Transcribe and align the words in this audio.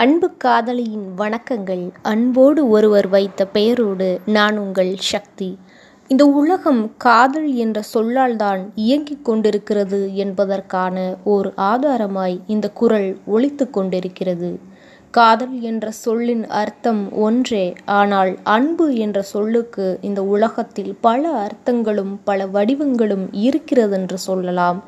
அன்பு 0.00 0.28
காதலியின் 0.44 1.06
வணக்கங்கள். 1.16 1.84
அன்போடு 2.02 2.68
ஒருவர் 2.68 3.08
வைத்த 3.08 3.46
பெயரோடு 3.46 4.08
நான் 4.26 4.56
உங்கள் 4.58 4.90
சக்தி. 4.96 5.48
இந்த 6.08 6.24
உலகம் 6.40 6.82
காதல் 6.96 7.48
என்ற 7.54 7.82
சொல்லால் 7.82 8.36
தான் 8.36 8.60
இயங்கிக் 8.74 9.24
கொண்டிருக்கிறது 9.24 10.00
என்பதற்கான 10.14 10.96
ஓர் 11.24 11.48
ஆதாரமாய் 11.56 12.36
இந்த 12.46 12.68
குரல் 12.70 13.08
ஒழித்து 13.26 13.66
கொண்டிருக்கிறது. 13.70 14.50
காதல் 15.10 15.60
என்ற 15.60 15.90
சொல்லின் 16.04 16.46
அர்த்தம் 16.46 17.02
ஒன்றே 17.12 17.66
ஆனால் 17.84 18.32
அன்பு 18.42 18.94
என்ற 18.96 19.22
சொல்லுக்கு 19.22 19.98
இந்த 20.00 20.22
உலகத்தில் 20.36 20.94
பல 21.00 21.32
அர்த்தங்களும் 21.46 22.14
பல 22.24 22.46
வடிவங்களும் 22.46 23.26
இருக்கிறதென்று 23.46 24.18
சொல்லலாம். 24.18 24.80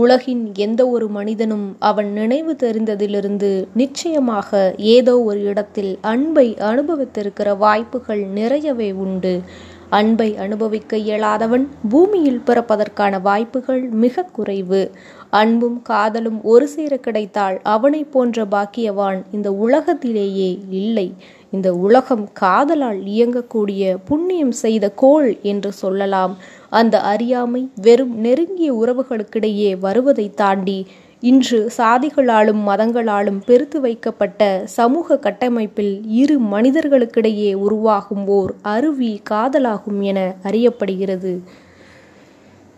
உலகின் 0.00 0.54
எந்த 0.54 0.82
ஒரு 0.88 1.06
மனிதனும் 1.08 1.66
அவன் 1.78 2.08
நினைவு 2.12 2.52
தெரிந்ததிலிருந்து 2.62 3.50
நிச்சயமாக 3.74 4.74
ஏதோ 4.76 5.14
ஒரு 5.20 5.40
இடத்தில் 5.42 5.98
அன்பை 6.12 6.46
அனுபவித்திருக்கிற 6.70 7.50
வாய்ப்புகள் 7.58 8.22
நிறையவே 8.38 8.92
உண்டு. 9.04 9.34
அன்பை 9.90 10.28
அனுபவிக்க 10.36 10.96
இயலாதவன் 10.96 11.64
பூமியில் 11.88 12.42
பிறப்பதற்கான 12.46 13.20
வாய்ப்புகள் 13.22 13.82
மிக 14.02 14.24
குறைவு. 14.32 14.82
அன்பும் 15.30 15.78
காதலும் 15.82 16.40
ஒரு 16.44 16.68
சேர 16.68 16.96
கிடைத்தால் 16.96 17.60
அவனை 17.62 18.04
போன்ற 18.04 18.44
பாக்கியவான் 18.44 19.20
இந்த 19.32 19.52
உலகத்திலேயே 19.66 20.50
இல்லை. 20.82 21.08
இந்த 21.54 21.68
உலகம் 21.86 22.26
காதலால் 22.32 23.00
இயங்கக்கூடிய 23.14 23.82
புண்ணியம் 24.04 24.54
செய்த 24.62 24.84
கோள் 25.02 25.30
என்று 25.52 25.70
சொல்லலாம். 25.82 26.34
அந்த 26.80 26.96
அறியாமை 27.12 27.62
வெறும் 27.86 28.14
நெருங்கிய 28.18 28.70
உறவுகளுக்கிடையே 28.82 29.70
வருவதை 29.78 30.26
தாண்டி 30.34 30.78
இன்று 31.22 31.58
சாதிகளாலும் 31.76 32.62
மதங்களாலும் 32.70 33.38
பெருத்து 33.46 33.78
வைக்கப்பட்ட 33.80 34.40
சமூக 34.76 35.16
கட்டமைப்பில் 35.18 35.94
இரு 36.22 36.36
மனிதர்களுக்கிடையே 36.54 37.50
உருவாகும் 37.66 38.24
ஓர் 38.38 38.52
அருவி 38.74 39.12
காதலாகும் 39.30 40.00
என 40.10 40.18
அறியப்படுகிறது. 40.42 41.32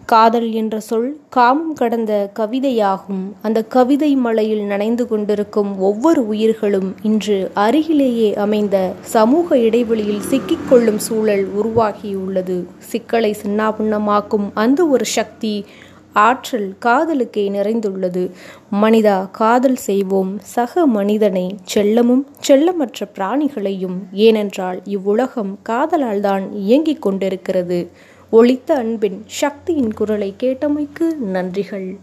காதல் 0.07 0.53
என்ற 0.53 0.81
சொல் 0.81 1.21
காமம் 1.29 1.73
கடந்த 1.73 2.31
கவிதையாகும். 2.39 3.23
அந்த 3.43 3.65
கவிதை 3.65 4.15
மலையில் 4.17 4.63
நனைந்து 4.63 5.09
கொண்டிருக்கும் 5.09 5.79
ஒவ்வொரு 5.79 6.27
உயிர்களும் 6.27 6.95
இன்று 7.03 7.51
அருகிலேயே 7.55 8.35
அமைந்த 8.35 8.93
சமூக 9.01 9.59
இடைவெளியில் 9.59 10.23
சிக்கிக்கொள்ளும் 10.31 10.97
சூழல் 10.97 11.49
உருவாகியுள்ளது. 11.63 12.65
சிக்கலை 12.79 13.37
சின்னாபின்னமாக்கும் 13.43 14.49
அந்த 14.55 14.87
ஒரு 14.87 15.05
சக்தி 15.05 15.65
ஆற்றல் 16.13 16.75
காதலுக்கே 16.85 17.51
நிறைந்துள்ளது. 17.51 18.31
மனிதா 18.83 19.31
காதல் 19.31 19.77
செய்வோம். 19.77 20.39
சக 20.43 20.87
மனிதனை 20.87 21.57
செல்லமும் 21.75 22.25
செல்லமற்ற 22.49 23.09
பிராணிகளையும். 23.15 23.99
ஏனென்றால் 24.13 24.81
இவ்வுலகம் 24.85 25.59
காதலால் 25.63 26.21
தான் 26.21 26.53
இயங்கிக் 26.53 27.03
கொண்டிருக்கிறது. 27.03 27.91
ஒளித்த 28.33 28.73
அன்பின் 28.73 29.23
சக்தியின் 29.27 29.93
குரலை 29.95 30.35
கேட்டமைக்கு 30.41 31.09
நன்றிகள். 31.33 31.97